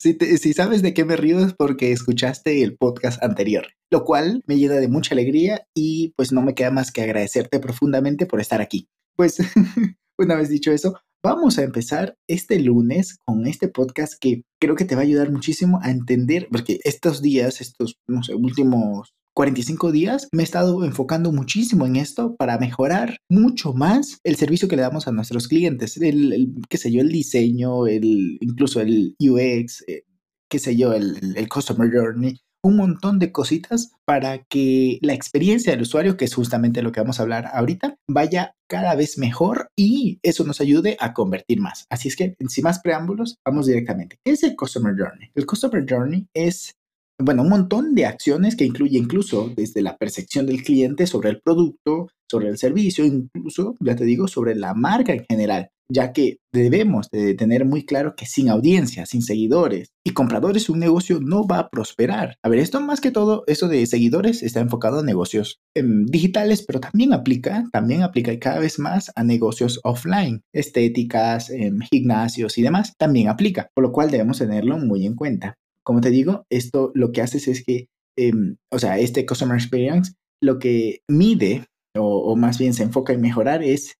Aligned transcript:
Si, 0.00 0.52
sabes 0.52 0.80
de 0.80 0.94
qué 0.94 1.04
me 1.04 1.16
río 1.16 1.40
es 1.40 1.54
porque 1.54 1.90
escuchaste 1.90 2.62
el 2.62 2.76
podcast 2.76 3.20
anterior, 3.20 3.66
lo 3.90 4.04
cual 4.04 4.44
me 4.46 4.56
llena 4.56 4.74
de 4.74 4.86
mucha 4.86 5.12
alegría 5.12 5.66
y 5.74 6.12
pues 6.16 6.30
no 6.30 6.40
me 6.40 6.54
queda 6.54 6.70
más 6.70 6.92
que 6.92 7.02
agradecerte 7.02 7.58
profundamente 7.58 8.24
por 8.24 8.40
estar 8.40 8.60
aquí. 8.60 8.88
Pues 9.16 9.38
una 10.18 10.36
vez 10.36 10.50
dicho 10.50 10.70
eso, 10.70 10.94
vamos 11.20 11.58
a 11.58 11.64
empezar 11.64 12.16
este 12.28 12.60
lunes 12.60 13.18
con 13.24 13.44
este 13.48 13.66
podcast 13.66 14.14
que 14.20 14.44
creo 14.60 14.76
que 14.76 14.84
te 14.84 14.94
va 14.94 15.00
a 15.00 15.04
ayudar 15.04 15.32
muchísimo 15.32 15.80
a 15.82 15.90
entender, 15.90 16.46
porque 16.48 16.78
estos 16.84 17.20
días, 17.20 17.60
estos, 17.60 17.98
no 18.06 18.22
sé, 18.22 18.36
últimos 18.36 19.14
45 19.38 19.92
días 19.92 20.28
me 20.32 20.42
he 20.42 20.44
estado 20.44 20.84
enfocando 20.84 21.30
muchísimo 21.30 21.86
en 21.86 21.94
esto 21.94 22.34
para 22.34 22.58
mejorar 22.58 23.18
mucho 23.28 23.72
más 23.72 24.18
el 24.24 24.34
servicio 24.34 24.66
que 24.66 24.74
le 24.74 24.82
damos 24.82 25.06
a 25.06 25.12
nuestros 25.12 25.46
clientes. 25.46 25.96
El, 25.96 26.56
qué 26.68 26.76
sé 26.76 26.90
yo, 26.90 27.00
el 27.00 27.10
diseño, 27.10 27.86
el, 27.86 28.38
incluso 28.40 28.80
el 28.80 29.14
UX, 29.20 29.84
eh, 29.86 30.02
qué 30.50 30.58
sé 30.58 30.76
yo, 30.76 30.92
el, 30.92 31.36
el 31.36 31.48
Customer 31.48 31.88
Journey, 31.88 32.40
un 32.64 32.76
montón 32.76 33.20
de 33.20 33.30
cositas 33.30 33.92
para 34.04 34.42
que 34.42 34.98
la 35.02 35.14
experiencia 35.14 35.72
del 35.72 35.82
usuario, 35.82 36.16
que 36.16 36.24
es 36.24 36.34
justamente 36.34 36.82
lo 36.82 36.90
que 36.90 37.00
vamos 37.00 37.20
a 37.20 37.22
hablar 37.22 37.48
ahorita, 37.52 37.94
vaya 38.08 38.56
cada 38.68 38.96
vez 38.96 39.18
mejor 39.18 39.68
y 39.76 40.18
eso 40.24 40.42
nos 40.42 40.60
ayude 40.60 40.96
a 40.98 41.14
convertir 41.14 41.60
más. 41.60 41.86
Así 41.90 42.08
es 42.08 42.16
que, 42.16 42.34
sin 42.48 42.64
más 42.64 42.80
preámbulos, 42.80 43.36
vamos 43.46 43.66
directamente. 43.66 44.16
¿Qué 44.24 44.32
es 44.32 44.42
el 44.42 44.56
Customer 44.56 44.94
Journey? 44.98 45.30
El 45.36 45.46
Customer 45.46 45.84
Journey 45.88 46.26
es 46.34 46.72
bueno, 47.18 47.42
un 47.42 47.48
montón 47.48 47.94
de 47.94 48.06
acciones 48.06 48.54
que 48.54 48.64
incluye 48.64 48.96
incluso 48.96 49.50
desde 49.56 49.82
la 49.82 49.96
percepción 49.96 50.46
del 50.46 50.62
cliente 50.62 51.06
sobre 51.06 51.30
el 51.30 51.40
producto, 51.40 52.08
sobre 52.30 52.48
el 52.48 52.58
servicio, 52.58 53.04
incluso, 53.04 53.74
ya 53.80 53.96
te 53.96 54.04
digo, 54.04 54.28
sobre 54.28 54.54
la 54.54 54.74
marca 54.74 55.12
en 55.12 55.24
general, 55.28 55.70
ya 55.90 56.12
que 56.12 56.38
debemos 56.52 57.08
de 57.10 57.34
tener 57.34 57.64
muy 57.64 57.84
claro 57.84 58.14
que 58.16 58.26
sin 58.26 58.48
audiencia, 58.50 59.04
sin 59.06 59.22
seguidores 59.22 59.90
y 60.04 60.12
compradores, 60.12 60.68
un 60.68 60.78
negocio 60.78 61.18
no 61.20 61.46
va 61.46 61.58
a 61.58 61.70
prosperar. 61.70 62.36
A 62.42 62.48
ver, 62.48 62.60
esto 62.60 62.80
más 62.80 63.00
que 63.00 63.10
todo, 63.10 63.42
eso 63.46 63.66
de 63.66 63.84
seguidores 63.86 64.42
está 64.42 64.60
enfocado 64.60 65.00
a 65.00 65.04
negocios 65.04 65.58
em, 65.74 66.04
digitales, 66.06 66.64
pero 66.64 66.78
también 66.78 67.12
aplica, 67.12 67.64
también 67.72 68.02
aplica 68.02 68.38
cada 68.38 68.60
vez 68.60 68.78
más 68.78 69.10
a 69.16 69.24
negocios 69.24 69.80
offline, 69.82 70.42
estéticas, 70.52 71.50
em, 71.50 71.80
gimnasios 71.90 72.58
y 72.58 72.62
demás, 72.62 72.94
también 72.96 73.28
aplica, 73.28 73.70
por 73.74 73.84
lo 73.84 73.92
cual 73.92 74.10
debemos 74.10 74.38
tenerlo 74.38 74.78
muy 74.78 75.04
en 75.06 75.14
cuenta. 75.14 75.56
Como 75.88 76.02
te 76.02 76.10
digo, 76.10 76.44
esto 76.50 76.92
lo 76.94 77.12
que 77.12 77.22
haces 77.22 77.48
es 77.48 77.64
que, 77.64 77.88
em, 78.14 78.58
o 78.70 78.78
sea, 78.78 78.98
este 78.98 79.24
Customer 79.24 79.56
Experience 79.56 80.12
lo 80.42 80.58
que 80.58 81.00
mide, 81.08 81.64
o, 81.96 82.36
más 82.36 82.58
bien 82.58 82.74
se 82.74 82.82
enfoca 82.82 83.14
en 83.14 83.22
mejorar, 83.22 83.62
es 83.62 83.94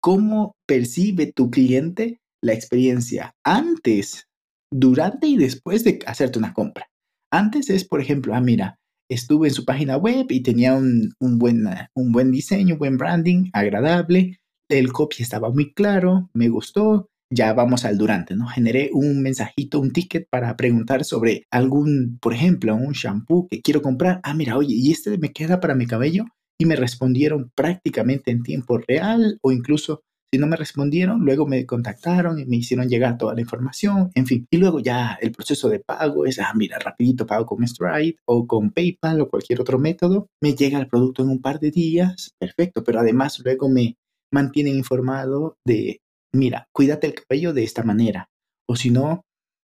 cómo 0.00 0.54
percibe 0.68 1.32
tu 1.32 1.50
cliente 1.50 2.20
la 2.40 2.52
experiencia 2.52 3.34
antes, 3.44 4.28
durante 4.72 5.26
y 5.26 5.36
después 5.36 5.82
de 5.82 5.98
hacerte 6.06 6.38
una 6.38 6.54
compra. 6.54 6.86
Antes 7.32 7.70
es, 7.70 7.84
por 7.84 8.00
ejemplo, 8.00 8.36
ah, 8.36 8.40
mira, 8.40 8.78
estuve 9.10 9.48
en 9.48 9.54
su 9.54 9.64
página 9.64 9.96
web 9.96 10.26
y 10.28 10.44
tenía 10.44 10.74
un, 10.74 11.12
buen, 11.18 11.64
un 11.96 12.12
buen 12.12 12.30
diseño, 12.30 12.74
un 12.74 12.78
buen 12.78 12.98
branding, 12.98 13.50
agradable, 13.52 14.38
el 14.70 14.92
copy 14.92 15.24
estaba 15.24 15.50
muy 15.50 15.74
claro, 15.74 16.30
me 16.34 16.48
gustó, 16.48 17.08
ya 17.32 17.52
vamos 17.54 17.84
al 17.84 17.98
durante, 17.98 18.36
¿no? 18.36 18.46
Generé 18.46 18.90
un 18.92 19.22
mensajito, 19.22 19.80
un 19.80 19.92
ticket 19.92 20.28
para 20.30 20.56
preguntar 20.56 21.04
sobre 21.04 21.46
algún, 21.50 22.18
por 22.20 22.34
ejemplo, 22.34 22.74
un 22.74 22.92
shampoo 22.92 23.48
que 23.48 23.62
quiero 23.62 23.82
comprar. 23.82 24.20
Ah, 24.22 24.34
mira, 24.34 24.56
oye, 24.56 24.74
¿y 24.74 24.92
este 24.92 25.16
me 25.18 25.32
queda 25.32 25.60
para 25.60 25.74
mi 25.74 25.86
cabello? 25.86 26.24
Y 26.58 26.66
me 26.66 26.76
respondieron 26.76 27.50
prácticamente 27.54 28.30
en 28.30 28.42
tiempo 28.42 28.78
real 28.78 29.38
o 29.42 29.52
incluso 29.52 30.02
si 30.34 30.38
no 30.38 30.46
me 30.46 30.56
respondieron, 30.56 31.20
luego 31.20 31.46
me 31.46 31.66
contactaron 31.66 32.38
y 32.38 32.46
me 32.46 32.56
hicieron 32.56 32.88
llegar 32.88 33.18
toda 33.18 33.34
la 33.34 33.42
información, 33.42 34.10
en 34.14 34.26
fin. 34.26 34.46
Y 34.50 34.56
luego 34.56 34.80
ya 34.80 35.18
el 35.20 35.30
proceso 35.30 35.68
de 35.68 35.80
pago 35.80 36.24
es, 36.24 36.38
ah, 36.38 36.52
mira, 36.56 36.78
rapidito 36.78 37.26
pago 37.26 37.44
con 37.44 37.66
Stripe 37.66 38.18
o 38.24 38.46
con 38.46 38.70
PayPal 38.70 39.20
o 39.20 39.28
cualquier 39.28 39.60
otro 39.60 39.78
método. 39.78 40.28
Me 40.40 40.54
llega 40.54 40.78
el 40.78 40.86
producto 40.86 41.22
en 41.22 41.28
un 41.28 41.42
par 41.42 41.60
de 41.60 41.70
días, 41.70 42.30
perfecto, 42.38 42.82
pero 42.82 43.00
además 43.00 43.42
luego 43.44 43.68
me 43.68 43.96
mantienen 44.32 44.76
informado 44.76 45.58
de 45.66 46.00
mira, 46.32 46.68
cuídate 46.72 47.06
el 47.06 47.14
cabello 47.14 47.52
de 47.52 47.64
esta 47.64 47.82
manera. 47.82 48.28
O 48.68 48.76
si 48.76 48.90
no, 48.90 49.24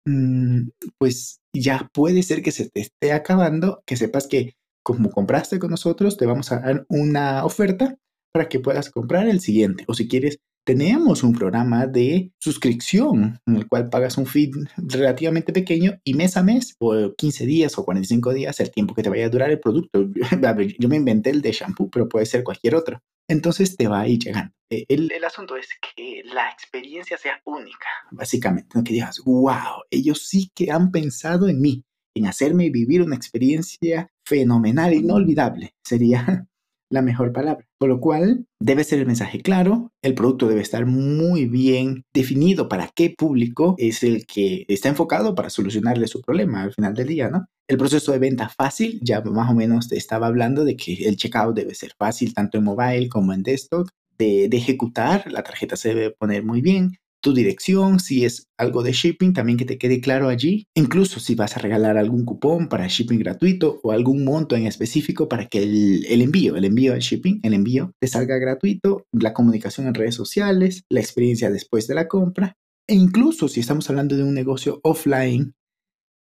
mm, 0.05 0.69
pues 0.97 1.39
ya 1.53 1.89
puede 1.93 2.23
ser 2.23 2.41
que 2.41 2.51
se 2.51 2.69
te 2.69 2.81
esté 2.81 3.11
acabando, 3.11 3.83
que 3.85 3.97
sepas 3.97 4.27
que 4.27 4.53
como 4.83 5.11
compraste 5.11 5.59
con 5.59 5.71
nosotros, 5.71 6.17
te 6.17 6.25
vamos 6.25 6.51
a 6.51 6.59
dar 6.59 6.85
una 6.89 7.45
oferta 7.45 7.97
para 8.33 8.49
que 8.49 8.59
puedas 8.59 8.89
comprar 8.89 9.27
el 9.27 9.39
siguiente. 9.39 9.83
O 9.87 9.93
si 9.93 10.07
quieres, 10.07 10.39
tenemos 10.65 11.23
un 11.23 11.33
programa 11.33 11.87
de 11.87 12.31
suscripción 12.39 13.39
en 13.47 13.55
el 13.55 13.67
cual 13.67 13.89
pagas 13.89 14.17
un 14.17 14.25
feed 14.25 14.51
relativamente 14.77 15.53
pequeño 15.53 15.99
y 16.03 16.13
mes 16.13 16.37
a 16.37 16.43
mes, 16.43 16.75
o 16.79 17.13
15 17.15 17.45
días 17.45 17.77
o 17.77 17.85
45 17.85 18.33
días, 18.33 18.59
el 18.59 18.71
tiempo 18.71 18.93
que 18.95 19.03
te 19.03 19.09
vaya 19.09 19.25
a 19.25 19.29
durar 19.29 19.51
el 19.51 19.59
producto. 19.59 20.07
Yo 20.79 20.89
me 20.89 20.97
inventé 20.97 21.31
el 21.31 21.41
de 21.41 21.51
shampoo, 21.51 21.89
pero 21.89 22.07
puede 22.07 22.25
ser 22.25 22.43
cualquier 22.43 22.75
otro 22.75 23.01
entonces 23.31 23.75
te 23.75 23.87
va 23.87 24.01
a 24.01 24.07
ir 24.07 24.19
llegando. 24.19 24.53
Eh, 24.69 24.85
el, 24.87 25.23
asunto 25.23 25.57
es 25.57 25.67
que 25.95 26.23
la 26.25 26.49
experiencia 26.49 27.17
sea 27.17 27.41
única, 27.45 27.87
básicamente, 28.11 28.81
que 28.83 28.93
digas, 28.93 29.19
wow, 29.25 29.83
ellos 29.89 30.27
sí 30.27 30.49
que 30.55 30.71
han 30.71 30.91
pensado 30.91 31.49
en 31.49 31.59
mí, 31.59 31.83
en 32.15 32.25
hacerme 32.25 32.69
vivir 32.69 33.01
una 33.01 33.15
experiencia 33.15 34.09
fenomenal, 34.25 34.93
inolvidable, 34.93 35.73
sería 35.83 36.47
la 36.91 37.01
mejor 37.01 37.33
palabra. 37.33 37.65
Por 37.79 37.89
lo 37.89 37.99
cual, 37.99 38.45
debe 38.59 38.83
ser 38.83 38.99
el 38.99 39.07
mensaje 39.07 39.41
claro, 39.41 39.91
el 40.01 40.13
producto 40.13 40.47
debe 40.47 40.61
estar 40.61 40.85
muy 40.85 41.45
bien 41.45 42.03
definido 42.13 42.69
para 42.69 42.89
qué 42.93 43.13
público 43.17 43.75
es 43.77 44.03
el 44.03 44.25
que 44.25 44.65
está 44.67 44.89
enfocado 44.89 45.33
para 45.33 45.49
solucionarle 45.49 46.07
su 46.07 46.21
problema 46.21 46.63
al 46.63 46.73
final 46.73 46.93
del 46.93 47.07
día, 47.07 47.29
¿no? 47.29 47.45
El 47.71 47.77
proceso 47.77 48.11
de 48.11 48.19
venta 48.19 48.49
fácil, 48.49 48.99
ya 49.01 49.21
más 49.21 49.49
o 49.49 49.55
menos 49.55 49.87
te 49.87 49.95
estaba 49.95 50.27
hablando 50.27 50.65
de 50.65 50.75
que 50.75 51.07
el 51.07 51.15
checkout 51.15 51.55
debe 51.55 51.73
ser 51.73 51.93
fácil 51.97 52.33
tanto 52.33 52.57
en 52.57 52.65
mobile 52.65 53.07
como 53.07 53.31
en 53.31 53.43
desktop, 53.43 53.87
de, 54.17 54.49
ejecutar, 54.51 55.31
la 55.31 55.41
tarjeta 55.41 55.77
se 55.77 55.95
debe 55.95 56.11
poner 56.11 56.43
muy 56.43 56.59
bien, 56.59 56.97
tu 57.21 57.33
dirección, 57.33 58.01
si 58.01 58.25
es 58.25 58.49
algo 58.57 58.83
de 58.83 58.91
shipping, 58.91 59.31
también 59.31 59.57
que 59.57 59.63
te 59.63 59.77
quede 59.77 60.01
claro 60.01 60.27
allí. 60.27 60.65
Incluso 60.75 61.21
si 61.21 61.33
vas 61.33 61.55
a 61.55 61.61
regalar 61.61 61.97
algún 61.97 62.25
cupón 62.25 62.67
para 62.67 62.89
shipping 62.89 63.19
gratuito 63.19 63.79
o 63.83 63.93
algún 63.93 64.25
monto 64.25 64.57
en 64.57 64.67
específico 64.67 65.29
para 65.29 65.45
que 65.45 65.63
el, 65.63 66.05
el 66.09 66.21
envío, 66.21 66.57
el 66.57 66.65
envío 66.65 66.91
del 66.91 66.99
shipping, 66.99 67.39
el 67.41 67.53
envío 67.53 67.93
te 68.01 68.07
salga 68.07 68.37
gratuito, 68.37 69.05
la 69.13 69.31
comunicación 69.33 69.87
en 69.87 69.93
redes 69.93 70.15
sociales, 70.15 70.83
la 70.89 70.99
experiencia 70.99 71.49
después 71.49 71.87
de 71.87 71.95
la 71.95 72.09
compra. 72.09 72.57
E 72.85 72.95
incluso 72.95 73.47
si 73.47 73.61
estamos 73.61 73.89
hablando 73.89 74.17
de 74.17 74.23
un 74.23 74.33
negocio 74.33 74.81
offline, 74.83 75.53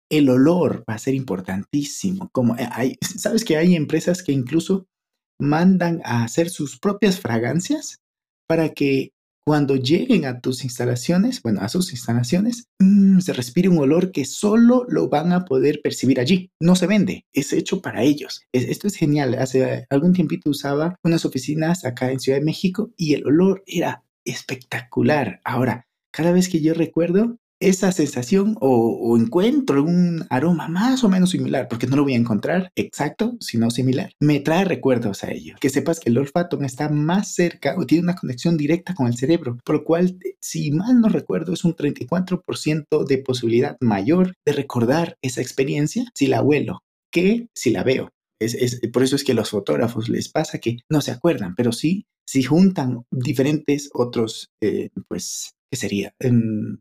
el 0.10 0.30
olor 0.30 0.84
va 0.90 0.96
a 0.96 1.00
ser 1.00 1.16
importantísimo. 1.16 2.32
Hay, 2.72 2.98
sabes 3.02 3.44
que 3.44 3.58
hay 3.58 3.76
empresas 3.76 4.24
que 4.24 4.32
incluso 4.32 4.88
mandan 5.40 6.02
a 6.04 6.24
hacer 6.24 6.50
sus 6.50 6.80
propias 6.80 7.20
fragancias 7.20 8.00
para 8.48 8.70
que 8.70 9.12
cuando 9.46 9.78
lleguen 9.78 10.26
a 10.26 10.42
tus 10.42 10.66
instalaciones, 10.66 11.42
bueno, 11.42 11.62
a 11.62 11.70
sus 11.70 11.94
instalaciones, 11.94 12.68
mm, 12.80 13.20
se 13.20 13.32
respire 13.32 13.70
un 13.70 13.78
olor 13.78 14.12
que 14.12 14.26
solo 14.26 14.86
lo 14.90 15.08
van 15.08 15.32
a 15.32 15.46
poder 15.46 15.80
percibir 15.82 16.20
allí. 16.20 16.52
No 16.60 16.76
se 16.76 16.86
vende, 16.86 17.26
es 17.32 17.54
hecho 17.54 17.82
para 17.82 18.04
ellos. 18.04 18.42
esto 18.52 18.88
es 18.88 18.96
genial. 18.96 19.36
Hace 19.36 19.86
algún 19.90 20.12
tiempito 20.12 20.50
usaba 20.50 20.98
unas 21.02 21.24
oficinas 21.24 21.86
acá 21.86 22.12
en 22.12 22.20
Ciudad 22.20 22.40
de 22.40 22.46
México 22.46 22.92
y 22.98 23.14
el 23.14 23.26
olor 23.26 23.64
era 23.68 24.04
espectacular. 24.26 25.40
Ahora, 25.46 25.88
cada 26.12 26.34
vez 26.34 26.50
que 26.50 26.60
yo 26.60 26.74
recuerdo, 26.74 27.38
esa 27.60 27.92
sensación 27.92 28.56
o, 28.60 29.18
encuentro 29.18 29.84
un 29.84 30.26
aroma 30.30 30.68
más 30.68 31.04
o 31.04 31.10
menos 31.10 31.32
similar, 31.32 31.68
porque 31.68 31.88
no 31.88 31.96
lo 31.96 32.04
voy 32.04 32.14
a 32.14 32.18
encontrar 32.18 32.72
exacto, 32.76 33.36
sino 33.40 33.72
similar, 33.72 34.12
me 34.20 34.40
trae 34.40 34.66
recuerdos 34.66 35.24
a 35.24 35.32
ello. 35.32 35.56
Que 35.60 35.70
sepas 35.70 36.00
que 36.00 36.10
el 36.10 36.18
olfato 36.18 36.62
está 36.62 36.90
más 36.90 37.34
cerca 37.34 37.76
o 37.78 37.86
tiene 37.86 38.04
una 38.04 38.16
conexión 38.16 38.58
directa 38.58 38.94
con 38.94 39.08
el 39.08 39.18
cerebro, 39.18 39.58
por 39.64 39.76
lo 39.76 39.84
cual, 39.84 40.18
si 40.40 40.72
mal 40.72 41.02
no 41.02 41.10
recuerdo, 41.10 41.54
es 41.54 41.64
un 41.64 41.76
34% 41.76 43.06
de 43.08 43.18
posibilidad 43.20 43.78
mayor 43.80 44.34
de 44.46 44.54
recordar 44.54 45.18
esa 45.22 45.42
experiencia 45.42 46.06
si 46.14 46.28
la 46.28 46.42
huelo 46.42 46.82
que 47.12 47.48
si 47.54 47.72
la 47.72 47.84
veo. 47.84 48.10
Es, 48.40 48.80
por 48.94 49.02
eso 49.02 49.16
es 49.16 49.24
que 49.24 49.32
a 49.32 49.36
los 49.36 49.50
fotógrafos 49.50 50.10
les 50.10 50.30
pasa 50.30 50.60
que 50.60 50.78
no 50.90 51.02
se 51.02 51.12
acuerdan, 51.12 51.56
pero 51.56 51.72
sí, 51.72 52.06
si 52.28 52.44
juntan 52.44 53.04
diferentes 53.10 53.90
otros, 53.94 54.52
eh, 54.62 54.90
pues, 55.08 55.56
¿qué 55.72 55.78
sería? 55.78 56.14
Em, 56.20 56.78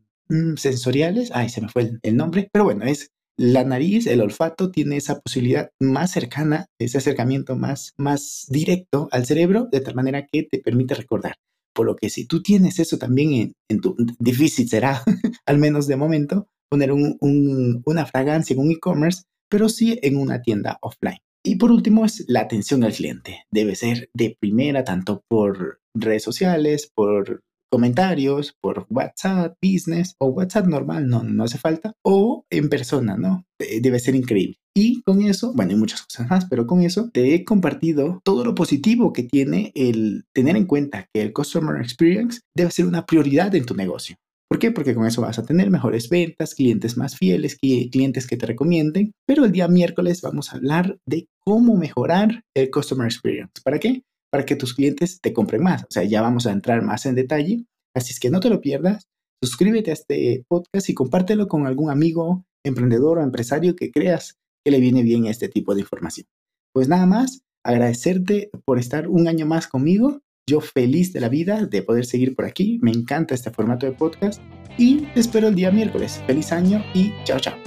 sensoriales, 0.57 1.31
ay, 1.33 1.49
se 1.49 1.61
me 1.61 1.69
fue 1.69 1.91
el, 2.01 2.15
nombre, 2.15 2.49
pero 2.51 2.65
bueno, 2.65 2.85
es 2.85 3.11
la 3.37 3.63
nariz, 3.63 4.07
el 4.07 4.21
olfato 4.21 4.71
tiene 4.71 4.97
esa 4.97 5.19
posibilidad 5.19 5.69
más 5.79 6.11
cercana, 6.11 6.67
ese 6.79 6.97
acercamiento 6.97 7.55
más, 7.55 7.93
más 7.97 8.45
directo 8.49 9.07
al 9.11 9.25
cerebro, 9.25 9.67
de 9.71 9.81
tal 9.81 9.95
manera 9.95 10.25
que 10.25 10.43
te 10.43 10.59
permite 10.59 10.95
recordar. 10.95 11.35
Por 11.73 11.85
lo 11.85 11.95
que 11.95 12.09
si 12.09 12.25
tú 12.25 12.41
tienes 12.41 12.79
eso 12.79 12.97
también 12.97 13.53
en, 13.69 13.81
tu, 13.81 13.95
difícil 14.19 14.67
será, 14.67 15.03
al 15.45 15.57
menos 15.59 15.87
de 15.87 15.95
momento, 15.95 16.47
poner 16.69 16.91
un, 16.91 17.17
un, 17.21 17.83
una 17.85 18.05
fragancia 18.05 18.53
en 18.55 18.59
un 18.59 18.71
e-commerce, 18.71 19.23
pero 19.49 19.69
sí 19.69 19.99
en 20.01 20.17
una 20.17 20.41
tienda 20.41 20.79
offline. 20.81 21.19
Y 21.43 21.55
por 21.55 21.71
último 21.71 22.03
es 22.03 22.25
la 22.27 22.41
atención 22.41 22.83
al 22.83 22.93
cliente. 22.93 23.45
Debe 23.51 23.75
ser 23.75 24.09
de 24.13 24.35
primera, 24.37 24.83
tanto 24.83 25.23
por 25.29 25.79
redes 25.93 26.23
sociales, 26.23 26.91
por 26.93 27.41
comentarios, 27.69 28.55
por 28.61 28.85
WhatsApp 28.89 29.55
Business 29.61 30.15
o 30.19 30.27
WhatsApp 30.27 30.67
normal, 30.67 31.07
no, 31.07 31.23
no 31.23 31.43
hace 31.43 31.57
falta, 31.57 31.93
o 32.03 32.45
en 32.49 32.69
persona, 32.69 33.17
¿no? 33.17 33.45
Debe 33.59 33.99
ser 33.99 34.15
increíble. 34.15 34.57
Y 34.75 35.01
con 35.01 35.23
eso, 35.23 35.53
bueno, 35.55 35.71
hay 35.71 35.77
muchas 35.77 36.03
cosas 36.03 36.29
más, 36.29 36.45
pero 36.45 36.67
con 36.67 36.81
eso 36.81 37.09
te 37.11 37.33
he 37.33 37.43
compartido 37.43 38.21
todo 38.23 38.45
lo 38.45 38.53
positivo 38.53 39.11
que 39.11 39.23
tiene 39.23 39.71
el 39.73 40.25
tener 40.33 40.55
en 40.55 40.65
cuenta 40.65 41.07
que 41.11 41.23
el 41.23 41.33
Customer 41.33 41.81
Experience 41.81 42.41
debe 42.55 42.69
ser 42.69 42.85
una 42.85 43.05
prioridad 43.05 43.55
en 43.55 43.65
tu 43.65 43.73
negocio. 43.73 44.17
¿Por 44.47 44.59
qué? 44.59 44.71
Porque 44.71 44.95
con 44.95 45.05
eso 45.05 45.21
vas 45.21 45.39
a 45.39 45.45
tener 45.45 45.69
mejores 45.71 46.09
ventas, 46.09 46.55
clientes 46.55 46.95
más 46.95 47.17
fieles, 47.17 47.57
clientes 47.57 48.27
que 48.27 48.37
te 48.37 48.45
recomienden. 48.45 49.11
Pero 49.25 49.43
el 49.45 49.51
día 49.51 49.67
miércoles 49.67 50.21
vamos 50.21 50.53
a 50.53 50.57
hablar 50.57 50.97
de 51.05 51.27
cómo 51.43 51.75
mejorar 51.75 52.43
el 52.55 52.69
Customer 52.69 53.07
Experience. 53.07 53.61
¿Para 53.63 53.79
qué? 53.79 54.03
Para 54.31 54.45
que 54.45 54.55
tus 54.55 54.73
clientes 54.73 55.19
te 55.21 55.33
compren 55.33 55.63
más. 55.63 55.83
O 55.83 55.87
sea, 55.89 56.03
ya 56.03 56.21
vamos 56.21 56.47
a 56.47 56.51
entrar 56.51 56.81
más 56.81 57.05
en 57.05 57.15
detalle. 57.15 57.65
Así 57.95 58.11
es 58.11 58.19
que 58.19 58.29
no 58.29 58.39
te 58.39 58.49
lo 58.49 58.61
pierdas. 58.61 59.07
Suscríbete 59.43 59.91
a 59.91 59.93
este 59.93 60.43
podcast 60.47 60.89
y 60.89 60.93
compártelo 60.93 61.47
con 61.47 61.67
algún 61.67 61.89
amigo, 61.89 62.45
emprendedor 62.65 63.19
o 63.19 63.23
empresario 63.23 63.75
que 63.75 63.91
creas 63.91 64.37
que 64.65 64.71
le 64.71 64.79
viene 64.79 65.03
bien 65.03 65.25
este 65.25 65.47
tipo 65.47 65.73
de 65.73 65.81
información. 65.81 66.27
Pues 66.73 66.87
nada 66.87 67.05
más, 67.05 67.41
agradecerte 67.63 68.49
por 68.65 68.79
estar 68.79 69.07
un 69.07 69.27
año 69.27 69.45
más 69.45 69.67
conmigo 69.67 70.21
yo 70.49 70.61
feliz 70.61 71.13
de 71.13 71.19
la 71.19 71.29
vida 71.29 71.65
de 71.65 71.83
poder 71.83 72.05
seguir 72.05 72.35
por 72.35 72.45
aquí. 72.45 72.79
Me 72.81 72.91
encanta 72.91 73.35
este 73.35 73.51
formato 73.51 73.85
de 73.85 73.91
podcast 73.91 74.41
y 74.77 75.01
te 75.13 75.19
espero 75.19 75.49
el 75.49 75.55
día 75.55 75.71
miércoles. 75.71 76.23
Feliz 76.25 76.51
año 76.51 76.83
y 76.93 77.11
chao, 77.25 77.39
chao. 77.39 77.66